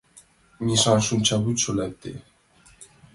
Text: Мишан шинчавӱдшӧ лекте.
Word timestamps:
Мишан 0.65 0.99
шинчавӱдшӧ 1.07 1.71
лекте. 1.77 2.11